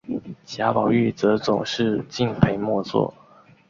[0.45, 3.13] 贾宝玉则总是敬陪末座。